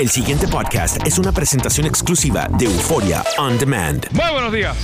[0.00, 4.06] El siguiente podcast es una presentación exclusiva de Euforia On Demand.
[4.12, 4.74] Muy buenos días.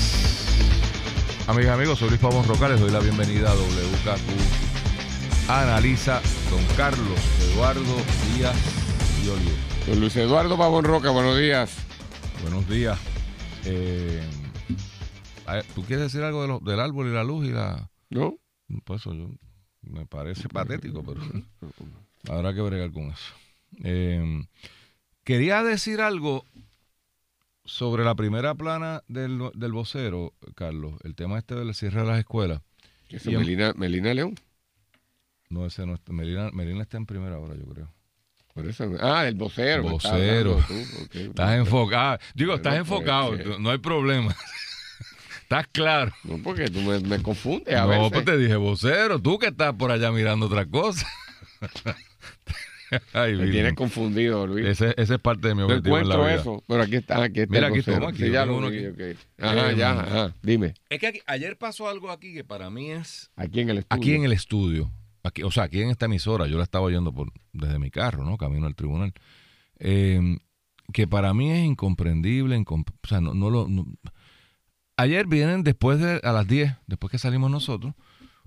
[1.46, 5.48] Amigas y amigos, soy Luis Pavón Roca, les doy la bienvenida a WKQ.
[5.48, 7.18] Analiza Don Carlos
[7.50, 7.96] Eduardo
[8.34, 8.54] Díaz
[9.24, 9.52] y Olivo.
[9.86, 11.74] Don Luis Eduardo Pavón Roca, buenos días.
[12.42, 12.98] Buenos días.
[13.64, 14.22] Eh,
[15.74, 17.88] ¿Tú quieres decir algo de lo- del árbol y la luz y la...?
[18.10, 18.34] ¿No?
[18.84, 19.30] Pues eso yo,
[19.80, 21.22] me parece patético, pero
[22.28, 23.32] habrá que bregar con eso.
[23.82, 24.44] Eh,
[25.26, 26.44] quería decir algo
[27.64, 30.94] sobre la primera plana del, del vocero, Carlos.
[31.02, 32.62] El tema este del cierre de las escuelas.
[33.08, 34.36] ¿Qué es Melina, Melina León.
[35.48, 36.12] No, ese no está.
[36.12, 37.92] Melina, Melina está en primera hora, yo creo.
[38.54, 39.82] Por eso, ah, el vocero.
[39.96, 40.58] estás Vocero.
[41.12, 42.18] Estás enfocado.
[42.34, 43.36] Digo, estás pues, enfocado.
[43.38, 44.34] tú- No hay problema.
[45.42, 46.12] estás claro.
[46.24, 48.10] No, porque tú me, me confundes a No, veces.
[48.12, 49.20] pues te dije vocero.
[49.20, 51.06] Tú que estás por allá mirando otra cosa.
[53.12, 54.66] Ay, Me tienes confundido, Luis.
[54.66, 56.40] Ese, ese es parte de mi no objetivo en la encuentro vida.
[56.56, 56.64] eso.
[56.68, 59.12] Pero aquí está, aquí está Mira, aquí toma, aquí, Sí, ya uno vi, aquí.
[59.12, 59.18] ok.
[59.42, 60.34] Ajá, Eh, ya, ajá.
[60.42, 60.74] Dime.
[60.88, 63.96] Es que aquí- ayer pasó algo aquí que para mí es Aquí en el estudio.
[64.00, 64.90] aquí en el estudio,
[65.22, 68.24] aquí, o sea, aquí en esta emisora, yo la estaba oyendo por, desde mi carro,
[68.24, 68.36] ¿no?
[68.36, 69.12] Camino al tribunal.
[69.78, 70.38] Eh,
[70.92, 73.66] que para mí es incomprendible, incom- o sea, no, no lo...
[73.68, 73.86] no-
[74.98, 77.92] Ayer vienen después de, a las 10, después que salimos nosotros,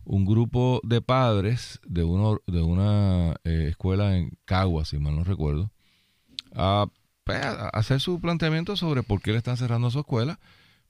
[0.06, 5.24] un grupo de padres de, uno, de una eh, escuela en Cagua, si mal no
[5.24, 5.72] recuerdo,
[6.54, 6.88] a,
[7.24, 10.40] pues, a hacer su planteamiento sobre por qué le están cerrando su escuela.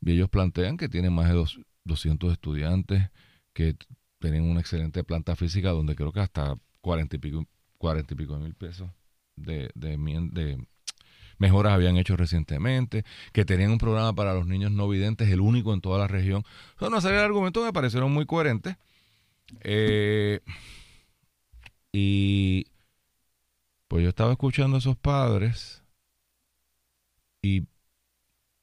[0.02, 3.10] Y ellos plantean que tienen más de dos- 200 estudiantes,
[3.54, 3.76] que
[4.20, 7.46] tienen una excelente planta física donde creo que hasta 40 y pico,
[7.78, 8.90] 40 y pico de mil pesos
[9.36, 9.98] de, de
[11.38, 15.74] mejoras habían hecho recientemente, que tenían un programa para los niños no videntes, el único
[15.74, 16.44] en toda la región.
[16.78, 18.76] Son una serie de argumentos que me parecieron muy coherentes.
[19.62, 20.40] Eh,
[21.92, 22.66] y
[23.88, 25.84] pues yo estaba escuchando a esos padres
[27.42, 27.64] y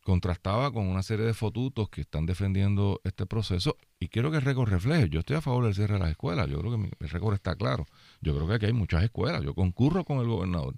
[0.03, 4.43] contrastaba con una serie de fotutos que están defendiendo este proceso y quiero que el
[4.43, 5.09] récord refleje.
[5.09, 6.49] Yo estoy a favor del cierre de las escuelas.
[6.49, 7.87] Yo creo que mi, el récord está claro.
[8.21, 9.43] Yo creo que aquí hay muchas escuelas.
[9.43, 10.77] Yo concurro con el gobernador,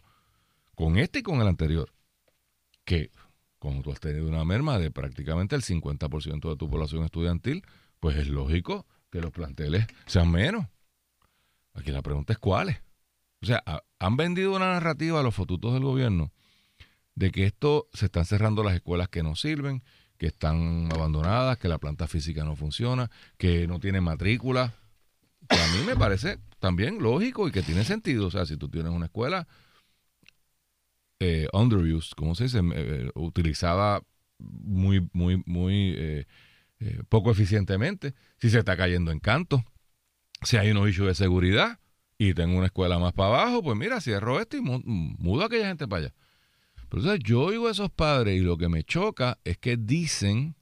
[0.75, 1.93] con este y con el anterior,
[2.87, 3.11] que
[3.59, 7.65] como tú has tenido una merma de prácticamente el 50% de tu población estudiantil,
[8.01, 10.67] pues es lógico que los planteles sean menos.
[11.75, 12.79] Aquí la pregunta es cuáles.
[13.41, 16.33] O sea, ha- han vendido una narrativa a los fotutos del gobierno
[17.15, 19.83] de que esto se están cerrando las escuelas que no sirven,
[20.19, 24.75] que están abandonadas, que la planta física no funciona, que no tiene matrícula.
[25.49, 28.27] A mí me parece también lógico y que tiene sentido.
[28.27, 29.47] O sea, si tú tienes una escuela
[31.21, 32.61] eh, underused, ¿cómo se dice?
[32.75, 34.03] Eh, utilizada
[34.39, 36.27] muy, muy, muy eh,
[36.81, 39.65] eh, poco eficientemente, si se está cayendo en canto,
[40.43, 41.81] si hay unos issues de seguridad
[42.17, 45.47] y tengo una escuela más para abajo, pues mira, cierro esto y mu- mudo a
[45.47, 46.15] aquella gente para allá.
[46.89, 50.57] Pero entonces yo oigo a esos padres y lo que me choca es que dicen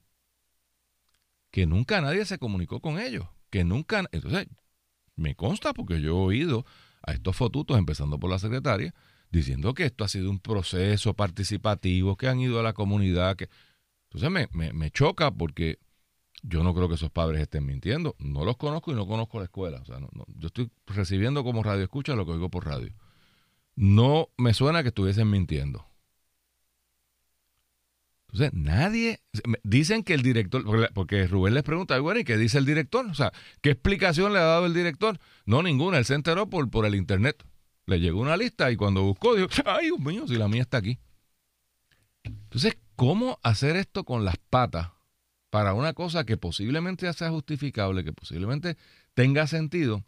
[1.51, 4.03] que nunca nadie se comunicó con ellos, que nunca...
[4.11, 4.47] Entonces,
[5.15, 6.65] me consta porque yo he oído
[7.01, 8.93] a estos fotutos, empezando por la secretaria,
[9.31, 13.49] diciendo que esto ha sido un proceso participativo, que han ido a la comunidad, que...
[14.09, 15.79] Entonces me, me, me choca porque
[16.47, 18.15] yo no creo que esos padres estén mintiendo.
[18.19, 19.79] No los conozco y no conozco la escuela.
[19.81, 22.93] O sea, no- yo estoy recibiendo como radio escucha lo que oigo por radio.
[23.75, 25.85] No me suena que estuviesen mintiendo.
[28.31, 29.21] Entonces, nadie.
[29.63, 30.63] Dicen que el director.
[30.93, 33.05] Porque Rubén les pregunta, bueno, ¿y qué dice el director?
[33.05, 33.31] O sea,
[33.61, 35.19] ¿qué explicación le ha dado el director?
[35.45, 35.97] No, ninguna.
[35.97, 37.43] Él se enteró por, por el internet.
[37.85, 40.77] Le llegó una lista y cuando buscó, dijo, ay, Dios mío, si la mía está
[40.77, 40.99] aquí.
[42.23, 44.89] Entonces, ¿cómo hacer esto con las patas
[45.49, 48.77] para una cosa que posiblemente sea justificable, que posiblemente
[49.13, 50.03] tenga sentido,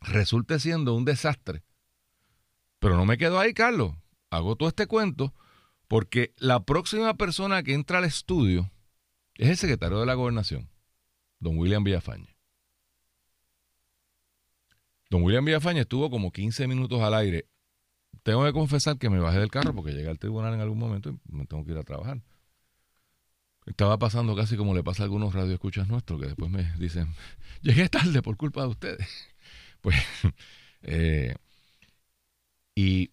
[0.00, 1.62] resulte siendo un desastre?
[2.78, 3.94] Pero no me quedo ahí, Carlos.
[4.30, 5.34] Hago todo este cuento
[5.88, 8.70] porque la próxima persona que entra al estudio
[9.36, 10.68] es el secretario de la gobernación,
[11.40, 12.36] don William Villafañe.
[15.10, 17.48] Don William Villafañe estuvo como 15 minutos al aire.
[18.22, 21.10] Tengo que confesar que me bajé del carro porque llegué al tribunal en algún momento
[21.10, 22.20] y me tengo que ir a trabajar.
[23.68, 27.14] Estaba pasando casi como le pasa a algunos radioescuchas nuestros que después me dicen,
[27.60, 29.08] llegué tarde por culpa de ustedes.
[29.80, 29.94] Pues,
[30.82, 31.36] eh,
[32.74, 33.12] y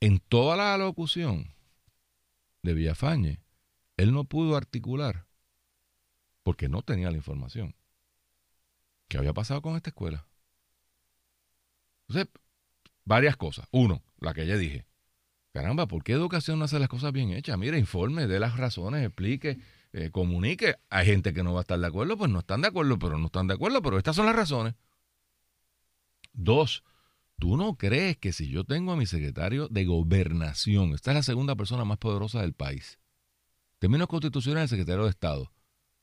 [0.00, 1.54] en toda la locución
[2.64, 3.40] de Villafañe,
[3.96, 5.28] él no pudo articular,
[6.42, 7.76] porque no tenía la información,
[9.06, 10.26] qué había pasado con esta escuela.
[12.08, 12.28] Entonces,
[13.04, 13.68] varias cosas.
[13.70, 14.89] Uno, la que ya dije.
[15.52, 17.58] Caramba, ¿por qué educación no hace las cosas bien hechas?
[17.58, 19.58] Mire, informe, dé las razones, explique,
[19.92, 20.76] eh, comunique.
[20.88, 23.18] Hay gente que no va a estar de acuerdo, pues no están de acuerdo, pero
[23.18, 24.74] no están de acuerdo, pero estas son las razones.
[26.32, 26.84] Dos,
[27.40, 31.22] ¿Tú no crees que si yo tengo a mi secretario de gobernación, esta es la
[31.22, 33.00] segunda persona más poderosa del país,
[33.78, 35.50] términos constitucionales, el secretario de Estado,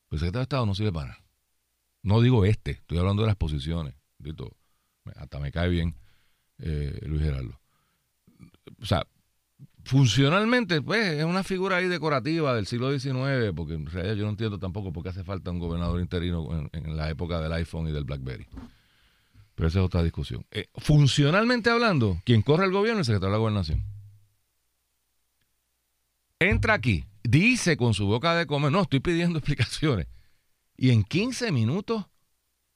[0.10, 1.24] pues el secretario de Estado no sirve para nada.
[2.02, 3.94] No digo este, estoy hablando de las posiciones.
[4.18, 4.58] Dito,
[5.16, 5.96] hasta me cae bien
[6.58, 7.62] eh, Luis Gerardo.
[8.82, 9.06] O sea,
[9.88, 14.32] funcionalmente, pues, es una figura ahí decorativa del siglo XIX, porque en realidad yo no
[14.32, 17.92] entiendo tampoco por qué hace falta un gobernador interino en, la época del iPhone y
[17.92, 18.48] del BlackBerry.
[19.56, 20.46] Pero esa es otra discusión.
[20.52, 23.84] Eh, funcionalmente hablando, quien corre el gobierno es el secretario de la gobernación.
[26.40, 30.08] Entra aquí, dice con su boca de comer, no, estoy pidiendo explicaciones.
[30.76, 32.06] Y en 15 minutos,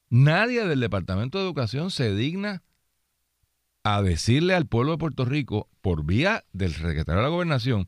[0.09, 2.63] nadie del Departamento de Educación se digna
[3.83, 7.87] a decirle al pueblo de Puerto Rico, por vía del secretario de la Gobernación,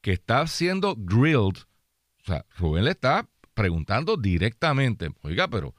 [0.00, 1.58] que está siendo grilled.
[2.22, 5.74] O sea, Rubén le está preguntando directamente, oiga, pero...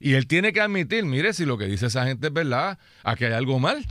[0.00, 3.24] Y él tiene que admitir, mire, si lo que dice esa gente es verdad, aquí
[3.24, 3.84] hay algo mal.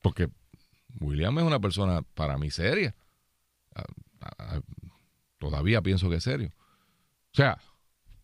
[0.00, 0.30] Porque
[0.98, 2.94] William es una persona para mí seria.
[5.38, 6.52] Todavía pienso que es serio.
[7.32, 7.58] O sea,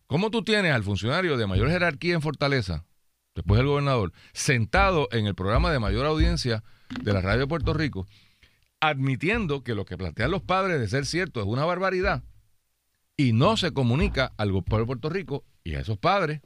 [0.07, 2.85] ¿cómo tú tienes al funcionario de mayor jerarquía en Fortaleza,
[3.35, 6.63] después del gobernador, sentado en el programa de mayor audiencia
[7.03, 8.07] de la radio de Puerto Rico,
[8.79, 12.23] admitiendo que lo que plantean los padres de ser cierto es una barbaridad
[13.15, 16.41] y no se comunica al pueblo de Puerto Rico y a esos padres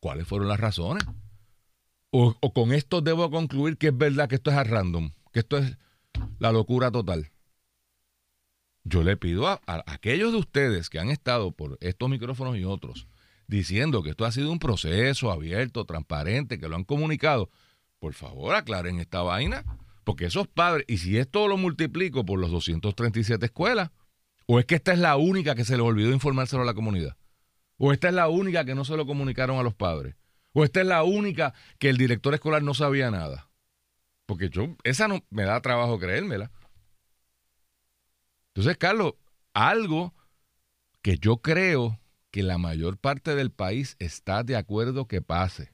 [0.00, 1.04] cuáles fueron las razones?
[2.10, 5.40] O, o con esto debo concluir que es verdad que esto es a random, que
[5.40, 5.76] esto es
[6.38, 7.30] la locura total
[8.88, 13.08] yo le pido a, aquellos de ustedes que han estado por estos micrófonos y otros
[13.48, 17.50] diciendo que esto ha sido un proceso abierto, transparente, que lo han comunicado,
[17.98, 19.64] por favor aclaren esta vaina,
[20.04, 23.90] porque esos padres, y si esto lo multiplico por los 237 escuelas,
[24.46, 27.16] o es que esta es la única que se le olvidó informárselo a la comunidad,
[27.78, 30.14] o esta es la única que no se lo comunicaron a los padres,
[30.52, 33.50] o esta es la única que el director escolar no sabía nada.
[34.26, 36.50] Porque yo, esa no me da trabajo creérmela.
[38.48, 39.14] Entonces, Carlos,
[39.52, 40.14] algo
[41.02, 42.00] que yo creo
[42.36, 45.72] que la mayor parte del país está de acuerdo que pase,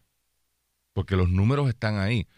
[0.92, 2.28] porque los números están ahí.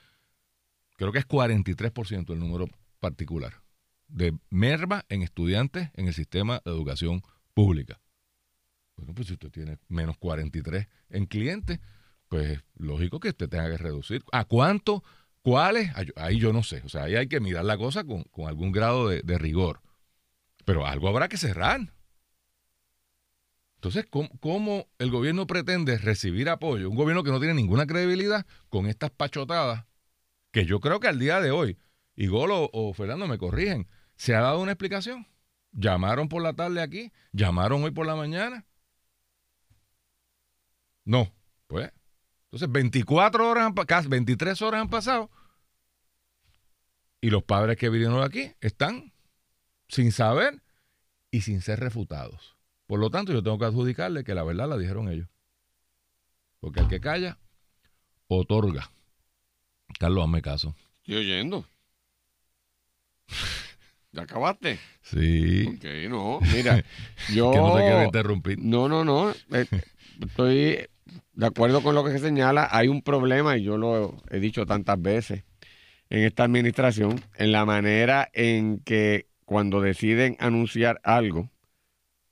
[0.97, 2.67] Creo que es 43% el número
[3.01, 3.61] particular
[4.09, 7.21] de merma en estudiantes en el sistema de educación
[7.53, 8.01] pública.
[8.97, 11.81] Bueno, pues si usted tiene menos 43 en clientes,
[12.31, 14.25] pues es lógico que usted tenga que reducir.
[14.33, 15.05] ¿A cuánto?
[15.43, 15.91] ¿Cuáles?
[16.17, 16.81] Ahí yo no sé.
[16.87, 19.83] O sea, ahí hay que mirar la cosa con, algún grado de rigor.
[20.65, 21.93] Pero algo habrá que cerrar.
[23.85, 24.07] Entonces,
[24.41, 26.89] ¿cómo, el gobierno pretende recibir apoyo?
[26.89, 29.85] Un gobierno que no tiene ninguna credibilidad con estas pachotadas,
[30.53, 31.77] que yo creo que al día de hoy,
[32.17, 33.87] y Golo o Fernando me corrigen,
[34.17, 35.29] ¿se ha dado una explicación?
[35.73, 37.13] ¿Llamaron por la tarde aquí?
[37.33, 38.65] ¿Llamaron hoy por la mañana?
[41.05, 41.31] No,
[41.67, 41.93] pues.
[42.45, 45.31] Entonces, 24 horas, casi 23 horas han pasado
[47.21, 49.13] y los padres que vinieron aquí están
[49.89, 50.63] sin saber
[51.31, 52.55] y sin ser refutados.
[52.87, 55.29] Por lo tanto, yo tengo que adjudicarle que la verdad la dijeron ellos.
[56.61, 57.39] Porque el que calla,
[58.29, 58.91] otorga.
[59.99, 60.75] Carlos, hazme caso.
[61.03, 61.67] Estoy oyendo.
[64.13, 64.79] ¿Ya acabaste?
[65.03, 65.67] Sí.
[65.67, 66.41] Ok, no.
[66.53, 66.85] Mira,
[67.33, 67.51] yo.
[67.53, 68.59] que no te quiero interrumpir.
[68.61, 69.31] No, no, no.
[69.31, 69.67] Eh,
[70.21, 70.87] estoy
[71.33, 72.69] de acuerdo con lo que se señala.
[72.71, 75.45] Hay un problema, y yo lo he dicho tantas veces
[76.11, 81.51] en esta administración, en la manera en que cuando deciden anunciar algo,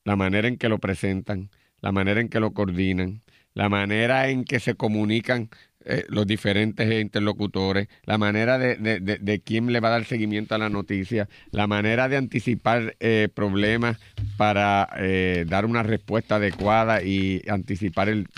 [0.05, 3.23] la manera en que lo presentan, la manera en que lo coordinan,
[3.55, 5.51] la manera en que se comunican
[5.85, 10.59] eh, los diferentes interlocutores, la manera de, de, quién le va a dar seguimiento a
[10.59, 13.99] la noticia, la manera de anticipar eh, problemas
[14.37, 18.29] para eh, dar una respuesta adecuada y anticipar el,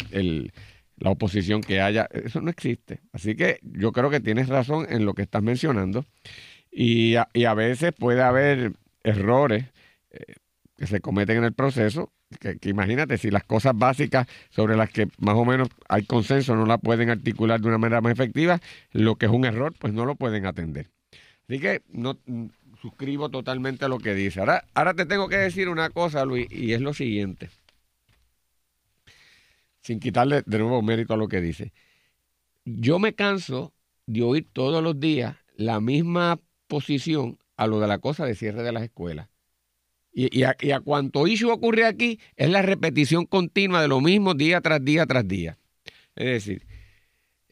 [0.97, 3.01] la oposición que haya, eso no existe.
[3.13, 6.07] Así que yo creo que tienes razón en lo que estás mencionando.
[6.71, 8.73] Y a, y a veces puede haber
[9.05, 9.67] errores
[10.11, 10.35] eh,
[10.77, 15.09] que se cometen en el proceso, que, imagínate, si las cosas básicas sobre las que
[15.19, 18.61] más o menos hay consenso no la pueden articular de una manera más efectiva,
[18.93, 20.91] lo que es un error, pues no lo pueden atender.
[21.49, 22.47] Así que no mm,
[22.81, 24.41] suscribo totalmente a lo que dice.
[24.41, 27.51] Ahora, ahora te tengo que decir una cosa, Luis, y es lo siguiente.
[29.81, 31.73] Sin quitarle de nuevo mérito a lo que dice.
[32.65, 33.75] Yo me canso
[34.07, 38.63] de oír todos los días la misma posición a lo de la cosa de cierre
[38.63, 39.29] de las escuelas.
[40.17, 44.85] Y, a, cuanto issue ocurre aquí, es la repetición continua de lo mismo día tras
[44.85, 45.59] día tras día.
[46.15, 46.67] Es decir,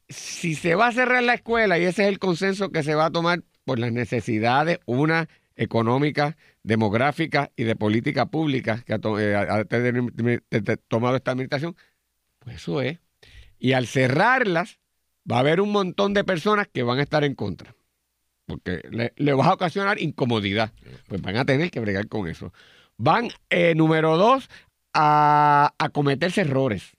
[0.08, 3.06] si se va a cerrar la escuela, y ese es el consenso que se va
[3.06, 10.76] a tomar por las necesidades, una económica, demográfica y de política pública que ha, eh,
[10.88, 11.76] tomado esta administración,
[12.38, 12.98] pues eso es.
[13.58, 14.78] Y al cerrarlas,
[15.30, 17.74] va a haber un montón de personas que van a estar en contra.
[18.46, 20.72] Porque le, le vas a ocasionar incomodidad.
[21.08, 22.52] Pues van a tener que bregar con eso.
[22.96, 24.48] Van, eh, número dos,
[24.92, 26.92] a, a cometerse errores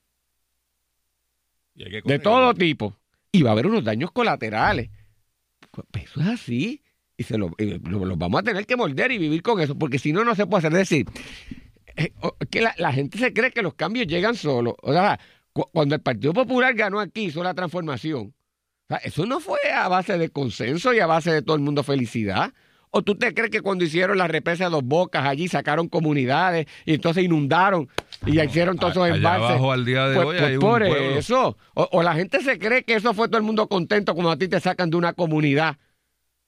[1.76, 2.98] Y hay que de todo tipo.
[3.32, 4.90] Y va a haber unos daños colaterales.
[5.92, 6.82] Pues eso es así.
[7.18, 9.78] Y se lo, y lo- los vamos a tener que morder y vivir con eso,
[9.78, 10.74] porque si no, no se puede hacer.
[10.74, 11.06] Es decir,
[11.96, 12.12] eh,
[12.50, 14.74] que la, la gente se cree que los cambios llegan solos.
[14.82, 15.20] O sea,
[15.52, 18.34] cu- cuando el Partido Popular ganó aquí, hizo la transformación,
[19.00, 21.84] sea, eso no fue a base de consenso y a base de todo el mundo
[21.84, 22.54] felicidad.
[22.96, 26.68] ¿O tú te crees que cuando hicieron la represa de dos bocas allí sacaron comunidades
[26.86, 27.90] y entonces inundaron
[28.24, 29.50] y hicieron todos esos embalses?
[29.50, 31.58] abajo al día de Pues, hoy pues hay por eso.
[31.74, 34.38] O, o la gente se cree que eso fue todo el mundo contento como a
[34.38, 35.78] ti te sacan de una comunidad,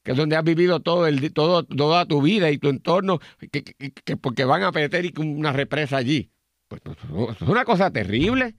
[0.03, 3.19] que es donde has vivido todo el, todo, toda tu vida y tu entorno,
[3.51, 6.29] que, que- que porque van a meter una represa allí.
[6.67, 8.53] Pues, pues, eso es una cosa terrible.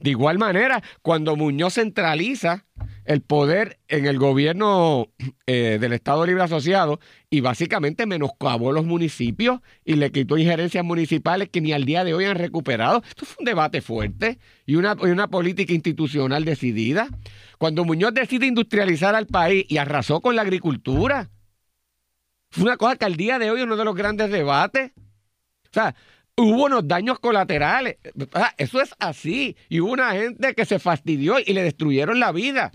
[0.00, 2.64] De igual manera, cuando Muñoz centraliza
[3.04, 5.08] el poder en el gobierno
[5.46, 6.98] eh, del Estado Libre Asociado
[7.30, 12.14] y básicamente menoscabó los municipios y le quitó injerencias municipales que ni al día de
[12.14, 13.02] hoy han recuperado.
[13.06, 17.08] Esto fue un debate fuerte y una, y una política institucional decidida.
[17.58, 21.30] Cuando Muñoz decide industrializar al país y arrasó con la agricultura,
[22.50, 24.92] fue una cosa que al día de hoy es uno de los grandes debates.
[24.96, 25.94] O sea,
[26.36, 27.96] hubo unos daños colaterales.
[28.32, 29.56] Sea, eso es así.
[29.68, 32.70] Y hubo una gente que se fastidió y le destruyeron la vida.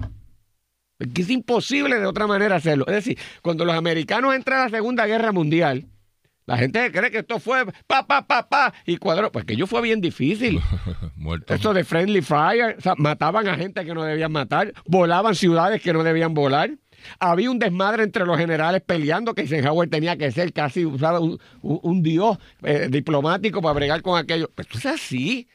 [1.00, 2.86] Es imposible de otra manera hacerlo.
[2.88, 5.88] Es decir, cuando los americanos entran a la Segunda Guerra Mundial,
[6.46, 9.32] la gente cree que esto fue pa, pa, pa, pa, y cuadró.
[9.32, 10.60] Pues que ello fue bien difícil.
[11.16, 11.54] Muerto.
[11.54, 15.82] Eso de friendly fire, o sea, mataban a gente que no debían matar, volaban ciudades
[15.82, 16.72] que no debían volar.
[17.20, 21.20] Había un desmadre entre los generales peleando que Eisenhower tenía que ser casi ¿sabe?
[21.20, 24.50] un, un- un dios eh, diplomático para bregar con aquello.
[24.56, 25.48] Pero eso es así.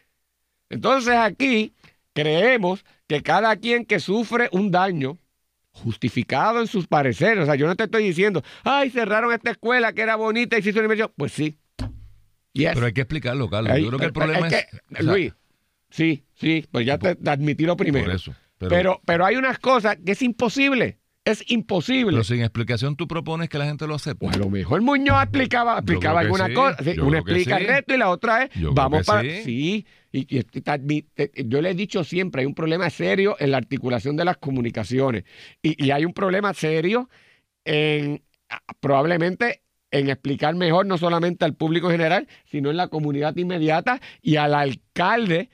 [0.71, 1.73] Entonces aquí
[2.13, 5.19] creemos que cada quien que sufre un daño
[5.73, 9.93] justificado en sus pareceres, o sea, yo no te estoy diciendo, ay, cerraron esta escuela
[9.93, 11.13] que era bonita y se hizo una inversión.
[11.17, 11.59] Pues sí.
[12.55, 12.71] Yes.
[12.75, 13.79] Pero hay que explicarlo, Carlos.
[13.79, 14.65] Yo creo que el pero- problema es es.
[14.67, 15.33] que, o sea, Luis,
[15.91, 18.07] sí, sí, pues ya te, te admití lo primero.
[18.07, 18.35] Por eso.
[18.59, 20.97] Pero, Pero, pero, hay unas cosas que es imposible.
[21.27, 22.13] Es imposible.
[22.13, 24.25] pero sin explicación tú propones que la gente lo acepte.
[24.25, 26.77] Pues a lo mejor Muñoz explicaba, explicaba alguna sí, cosa.
[26.83, 27.63] Sí, una explica sí.
[27.65, 29.23] el resto y la otra es, Yo vamos para.
[29.23, 29.85] sí.
[30.13, 33.51] Y, y te admi- te- yo le he dicho siempre, hay un problema serio en
[33.51, 35.25] la articulación de las comunicaciones.
[35.61, 37.11] Y, hay un problema serio
[37.65, 38.23] en
[38.81, 44.01] probablemente en explicar mejor, no solamente al público en general, sino en la comunidad inmediata
[44.23, 45.51] y al alcalde.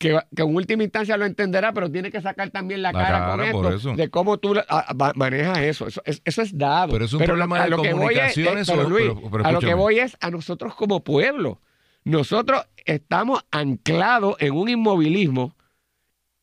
[0.00, 3.18] Que, que en última instancia lo entenderá, pero tiene que sacar también la, La cara,
[3.18, 3.92] cara, con esto, eso.
[3.94, 5.86] de cómo tú la- a- va- manejas eso.
[5.88, 6.90] Eso es, eso es dado.
[6.94, 8.88] Pero es un lo- problema a de lo que voy es- comunicaciones eh, pero, o-
[8.88, 11.60] Luis, pero- pero a lo que voy es a nosotros como pueblo.
[12.04, 15.54] Nosotros estamos anclados en un inmovilismo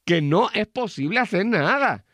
[0.05, 2.05] que no es posible hacer nada.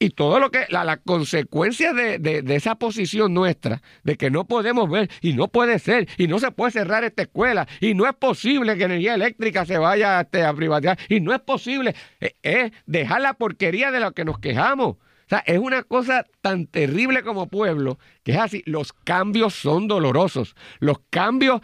[0.00, 4.30] Y todo lo que, la, la consecuencia de, de- de esa posición nuestra, de que
[4.30, 7.94] no podemos ver, y no puede ser, y no se puede cerrar esta escuela, y
[7.94, 11.96] no es posible que energía eléctrica se vaya este, a privatizar, y no es posible,
[12.20, 14.90] eh, es dejar la porquería de lo que nos quejamos.
[14.90, 18.62] O sea, es una cosa tan terrible como pueblo que es así.
[18.64, 20.54] Los cambios son dolorosos.
[20.78, 21.60] Los cambios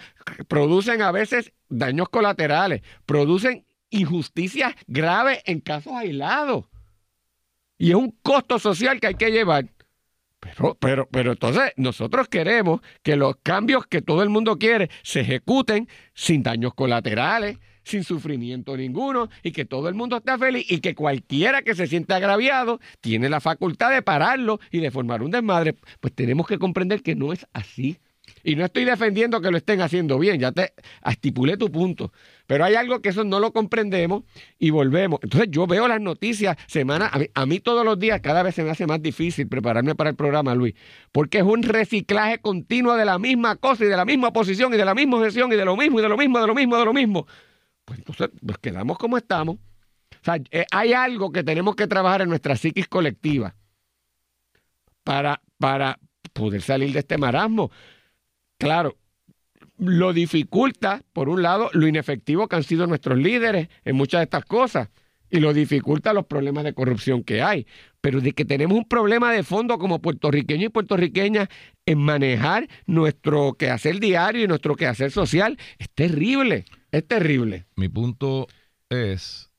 [0.49, 6.67] producen a veces daños colaterales, producen injusticias graves en casos aislados.
[7.79, 9.67] Y es un costo social que hay que llevar.
[10.41, 15.21] Pero, pero, pero entonces nosotros queremos que los cambios que todo el mundo quiere se
[15.21, 20.81] ejecuten sin daños colaterales, sin sufrimiento ninguno, y que todo el mundo esté feliz y
[20.81, 25.31] que cualquiera que se sienta agraviado tiene la facultad de pararlo y de formar un
[25.31, 25.75] desmadre.
[26.01, 27.99] Pues tenemos que comprender que no es así.
[28.45, 30.75] Y no estoy defendiendo que lo estén haciendo bien, ya te
[31.05, 32.13] estipulé tu punto.
[32.47, 34.25] Pero hay algo que eso no lo comprendemos
[34.59, 35.19] y volvemos.
[35.23, 38.71] Entonces yo veo las noticias semana, a mí, todos los días cada vez se me
[38.71, 40.75] hace más difícil prepararme para el programa, Luis,
[41.11, 44.77] porque es un reciclaje continuo de la misma cosa y de la misma posición y
[44.77, 46.77] de la misma gestión y de lo mismo y de lo mismo, de lo mismo,
[46.77, 47.27] de lo mismo.
[47.87, 49.57] Pues entonces nos quedamos como estamos.
[49.57, 53.55] O sea, eh, hay algo que tenemos que trabajar en nuestra psiquis colectiva
[55.03, 55.99] para, para
[56.35, 57.71] poder salir de este marasmo.
[58.65, 58.97] Claro,
[59.79, 64.25] lo dificulta, por un lado, lo inefectivo que han sido nuestros líderes en muchas de
[64.25, 64.89] estas cosas
[65.31, 67.67] y lo dificulta los problemas de corrupción que hay.
[68.01, 71.49] Pero de que tenemos un problema de fondo como puertorriqueños y puertorriqueñas
[71.87, 77.67] en manejar nuestro quehacer diario y nuestro quehacer social, es terrible, es terrible.
[77.75, 78.47] Mi punto
[78.91, 79.51] es,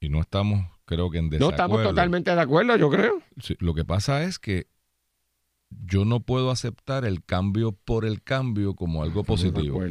[0.00, 1.50] y no estamos, creo que en No desacuerdo.
[1.52, 3.22] estamos totalmente de acuerdo, yo creo.
[3.40, 4.66] Sí, lo que pasa es que
[5.84, 9.82] yo no puedo aceptar el cambio por el cambio como algo positivo.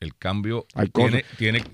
[0.00, 1.64] El cambio Hay tiene, tiene,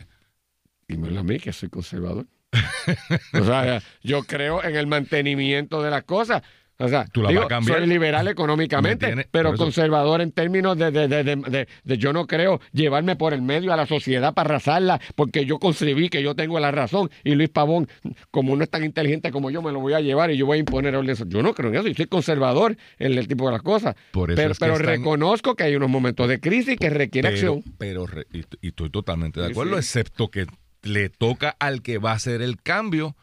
[0.90, 2.26] Dímelo a mí que soy conservador.
[3.32, 6.42] o sea, yo creo en el mantenimiento de las cosas.
[6.82, 7.78] O sea, Tú la digo, vas a cambiar.
[7.78, 13.16] soy liberal económicamente, pero conservador en términos de, de- de- de- yo no creo llevarme
[13.16, 16.70] por el medio a la sociedad para arrasarla porque yo concebí que yo tengo la
[16.70, 17.86] razón y Luis Pavón,
[18.30, 20.56] como no es tan inteligente como yo, me lo voy a llevar y yo voy
[20.56, 21.14] a imponer orden.
[21.28, 23.94] Yo no creo en eso, yo soy conservador en el tipo de las cosas.
[24.12, 26.88] Por eso pero es que pero están- reconozco que hay unos momentos de crisis que
[26.88, 27.74] requiere pero, acción.
[27.78, 29.78] pero re- y, estoy totalmente de Sí, acuerdo, sí.
[29.80, 30.46] excepto que
[30.82, 33.14] le toca al que va a hacer el cambio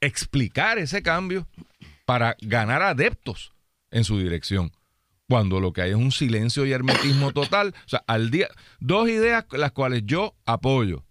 [0.00, 1.46] explicar ese cambio
[2.08, 3.52] para ganar adeptos
[3.90, 4.72] en su dirección.
[5.28, 7.74] Cuando lo que hay es un silencio y hermetismo total.
[7.84, 8.48] O sea, al día,
[8.80, 11.04] dos ideas las cuales yo apoyo.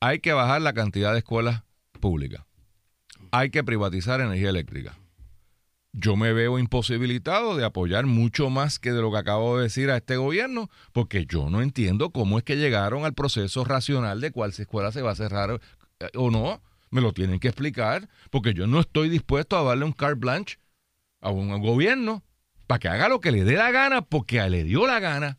[0.00, 1.62] Hay que bajar la cantidad de escuelas
[2.00, 2.46] públicas.
[3.30, 4.96] Hay que privatizar energía eléctrica.
[5.92, 9.90] Yo me veo imposibilitado de apoyar mucho más que de lo que acabo de decir
[9.90, 14.30] a este gobierno, porque yo no entiendo cómo es que llegaron al proceso racional de
[14.30, 15.60] cuál escuela se va a cerrar
[16.00, 16.62] eh, o no.
[16.90, 20.58] Me lo tienen que explicar, porque yo no estoy dispuesto a darle un carte blanche
[21.20, 22.22] a un gobierno
[22.66, 25.38] para que haga lo que le dé la gana, porque le dio la gana.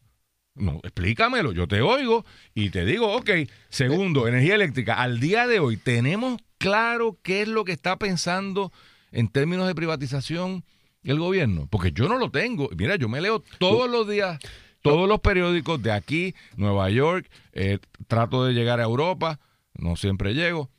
[0.56, 3.30] No, explícamelo, yo te oigo y te digo, ok,
[3.70, 4.96] segundo, energía eléctrica.
[4.96, 8.74] Al día de hoy, ¿tenemos claro qué es lo que está pensando
[9.12, 10.66] en términos de privatización
[11.04, 11.68] el gobierno?
[11.70, 12.70] Porque yo no lo tengo.
[12.76, 14.40] Mira, yo me leo todos los días,
[14.82, 19.40] todos los periódicos de aquí, Nueva York, eh, trato de llegar a Europa,
[19.76, 20.70] no siempre llego.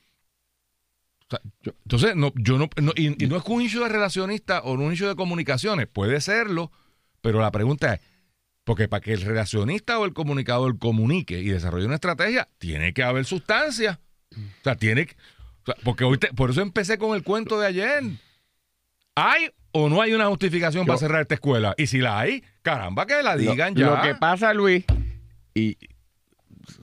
[1.33, 3.89] O sea, yo- entonces, no, yo no, no- y, y no es un issue de
[3.89, 6.73] relacionista o un issue de comunicaciones, puede serlo,
[7.21, 8.01] pero la pregunta es,
[8.65, 13.03] porque para que el relacionista o el comunicador comunique y desarrolle una estrategia, tiene que
[13.03, 14.01] haber sustancia.
[14.33, 17.59] O sea, tiene que- o sea, porque hoy te- por eso empecé con el cuento
[17.61, 18.03] de ayer.
[19.15, 21.75] ¿Hay o no hay una justificación para cerrar esta escuela?
[21.79, 23.87] Y si la hay, caramba, que la digan lo, ya.
[23.97, 24.85] lo que pasa, Luis,
[25.55, 25.77] y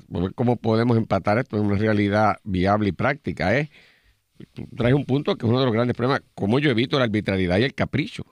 [0.08, 3.76] vamos a ver cómo podemos empatar esto en una realidad viable y práctica, es, tú
[4.76, 7.58] traes un punto que es uno de los grandes problemas, cómo yo evito la arbitrariedad
[7.60, 8.24] y el capricho,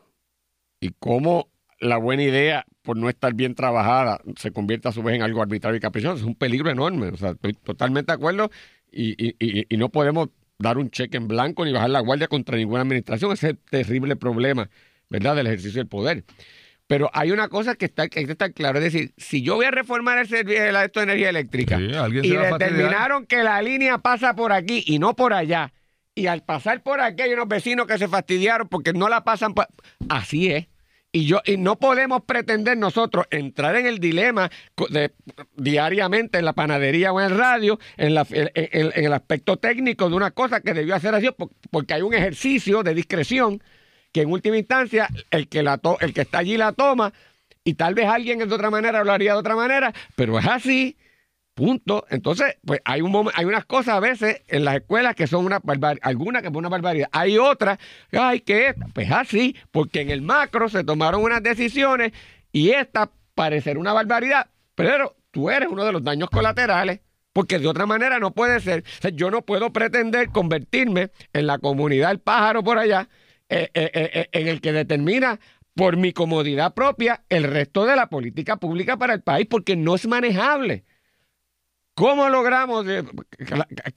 [0.80, 5.16] y cómo la buena idea, por no estar bien trabajada, se convierte a su vez
[5.16, 6.16] en algo arbitrario y caprichoso.
[6.18, 8.50] Es un peligro enorme, o sea, estoy totalmente de acuerdo,
[8.92, 12.28] y, y- y- y no podemos dar un cheque en blanco ni bajar la guardia
[12.28, 14.70] contra ninguna administración, ese es el terrible problema,
[15.10, 16.24] ¿verdad?, del ejercicio del poder.
[16.88, 19.72] Pero hay una cosa que está que estar claro, es decir, si yo voy a
[19.72, 21.86] reformar el servicio de energía eléctrica Sí,
[22.22, 25.74] y determinaron que la línea pasa por aquí y no por allá,
[26.16, 29.54] y al pasar por aquí hay unos vecinos que se fastidiaron porque no la pasan
[29.54, 29.68] por...
[30.10, 30.68] Así es.
[31.12, 34.50] Y, yo, y no podemos pretender nosotros entrar en el dilema
[35.56, 40.16] diariamente en la panadería o en el radio, en, la- en- el aspecto técnico de
[40.16, 43.62] una cosa que debió hacer así, por- porque hay un ejercicio de discreción
[44.12, 47.14] que en última instancia el que, la el que está allí la toma
[47.64, 50.98] y tal vez alguien de otra manera lo haría de otra manera, pero es así.
[51.56, 52.06] Punto.
[52.10, 55.60] Entonces, pues hay un hay unas cosas a veces en las escuelas que son una
[55.60, 57.08] barbaridad, algunas que son una barbaridad.
[57.14, 57.80] Hay otras,
[58.12, 62.12] ay, que esta, pues así, porque en el macro se tomaron unas decisiones
[62.52, 67.00] y esta parecerá una barbaridad, pero tú eres uno de los daños colaterales.
[67.32, 68.86] Porque de otra manera no puede ser.
[69.14, 73.10] Yo no puedo pretender convertirme en la comunidad del pájaro por allá,
[73.50, 75.42] eh, eh, eh, en el que determina
[75.74, 79.96] por mi comodidad propia el resto de la política pública para el país, porque no
[79.96, 80.86] es manejable.
[81.96, 82.86] ¿Cómo logramos?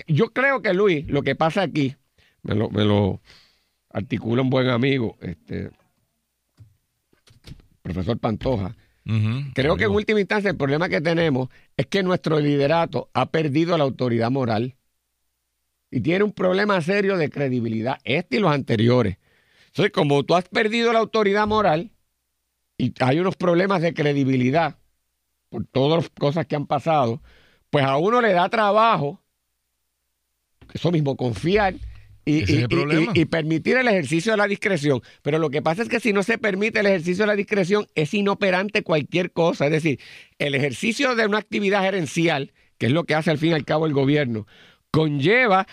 [0.07, 1.97] yo creo que Luis, lo que pasa aquí,
[2.43, 3.21] me lo, me lo
[3.91, 5.71] articula un buen amigo, este
[7.83, 8.75] profesor Pantoja.
[9.55, 13.77] Creo que en última instancia el problema que tenemos es que nuestro liderato ha perdido
[13.79, 14.77] la autoridad moral
[15.91, 19.17] y tiene un problema serio de credibilidad, este y los anteriores.
[19.69, 21.91] Entonces, como tú has perdido la autoridad moral
[22.77, 24.79] y hay unos problemas de credibilidad
[25.49, 27.23] por todas las cosas que han pasado,
[27.71, 29.21] pues a uno le da trabajo,
[30.73, 31.75] eso mismo, confiar
[32.25, 35.01] y, permitir el ejercicio de la discreción.
[35.23, 37.87] Pero lo que pasa es que si no se permite el ejercicio de la discreción,
[37.95, 39.67] es inoperante cualquier cosa.
[39.67, 39.99] Es decir,
[40.39, 43.65] el ejercicio de una actividad gerencial, que es lo que hace al fin y al
[43.65, 44.47] cabo el gobierno,
[44.91, 45.67] conlleva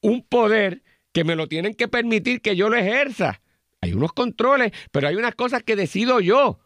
[0.00, 3.40] un poder que me lo tienen que permitir que yo lo ejerza.
[3.80, 6.58] Hay unos controles, pero hay unas cosas que decido yo.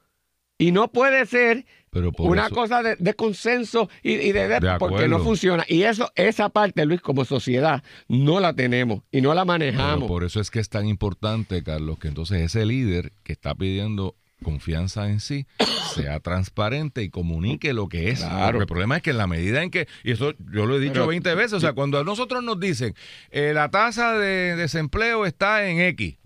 [0.58, 4.60] Y no puede ser Pero una eso- cosa de, de consenso y, y de, de-
[4.60, 5.62] De porque no funciona.
[5.68, 10.08] Y eso, esa parte, Luis, como sociedad, no la tenemos y no la Pero manejamos.
[10.08, 14.16] por eso es que es tan importante, Carlos, que entonces ese líder que está pidiendo
[14.42, 15.46] confianza en sí
[15.94, 18.20] sea transparente y comunique lo que es.
[18.20, 18.46] Claro.
[18.52, 20.80] Porque el problema es que en la medida en que, y eso yo lo he
[20.80, 22.94] dicho Pero- 20 veces, o sea, cuando a nosotros nos dicen
[23.30, 26.16] eh, la tasa de desempleo está en X,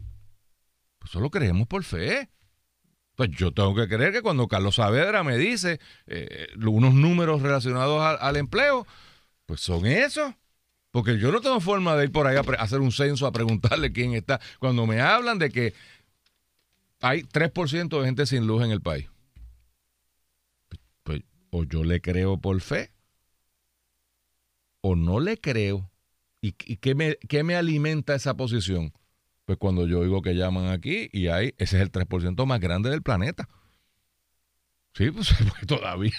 [1.01, 2.29] pues eso lo creemos por fe.
[3.17, 8.03] Pues yo tengo que creer que cuando Carlos Saavedra me dice eh, unos números relacionados
[8.21, 8.87] al, empleo,
[9.47, 10.35] pues son esos.
[10.91, 13.93] Porque yo no tengo forma de ir por ahí a hacer un censo a preguntarle
[13.93, 14.39] quién está.
[14.59, 15.75] Cuando me hablan de que
[17.01, 19.09] hay 3% de gente sin luz en el país.
[21.03, 22.93] Pues, o yo le creo por fe,
[24.83, 25.91] o no le creo.
[26.43, 28.93] ¿Y, qué, me, qué me alimenta esa posición?
[29.47, 32.91] Pues cuando yo oigo que llaman aquí y hay, ese es el 3% más grande
[32.91, 33.49] del planeta.
[34.93, 35.35] Sí, pues
[35.67, 36.13] todavía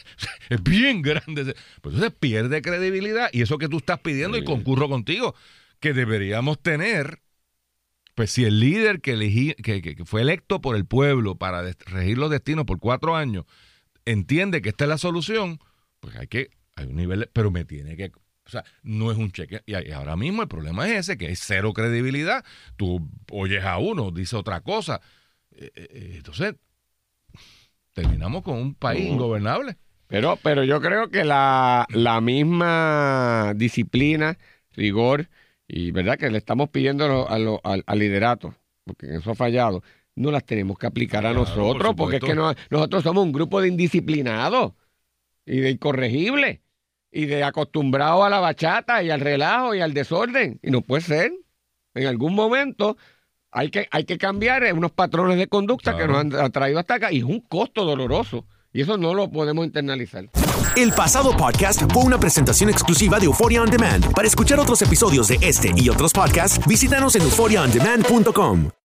[0.50, 1.56] es bien grande.
[1.82, 5.36] Pues entonces pierde credibilidad y eso que tú estás pidiendo y concurro contigo,
[5.80, 7.22] que deberíamos tener,
[8.16, 12.32] pues si el líder que, elegí, que, fue electo por el pueblo para regir los
[12.32, 13.46] destinos por cuatro años
[14.06, 15.60] entiende que esta es la solución,
[16.00, 18.12] pues hay que, hay un nivel, pero me tiene que,
[18.48, 19.62] o sea, no es un cheque.
[19.66, 22.46] Y ahora mismo el problema es ese, que hay cero credibilidad.
[22.78, 25.02] Tú oyes a uno, dice otra cosa.
[25.52, 26.56] Eh, eh, eh, entonces,
[27.94, 29.76] terminamos con un país ingobernable.
[30.08, 31.86] Pero, pero yo creo que la,
[32.22, 34.38] misma disciplina,
[34.72, 35.30] rigor
[35.68, 38.56] y verdad que le estamos pidiendo al, liderato,
[38.86, 39.84] porque eso ha fallado,
[40.16, 43.68] no las tenemos que aplicar a nosotros, porque es que nosotros somos un grupo de
[43.68, 44.72] indisciplinados
[45.46, 46.62] y de incorregibles
[47.17, 50.60] y de acostumbrados a la bachata y al relajo y al desorden.
[50.62, 51.32] Y no puede ser.
[51.95, 52.95] En algún momento
[53.49, 57.12] hay que, hay que cambiar unos patrones de conducta que nos han, traído hasta acá
[57.12, 58.45] y es un costo doloroso.
[58.71, 60.30] Y eso no lo podemos internalizar.
[60.75, 64.13] El pasado podcast fue una presentación exclusiva de Euphoria On Demand.
[64.13, 68.77] Para escuchar otros episodios de este y otros podcasts, visítanos en euphoriaondemand.com.